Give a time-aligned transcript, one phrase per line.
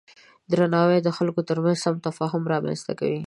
[0.51, 3.19] درناوی د خلکو ترمنځ سم تفاهم رامنځته کوي.